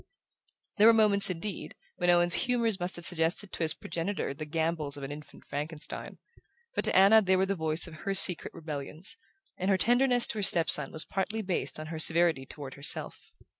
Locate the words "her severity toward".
11.93-12.73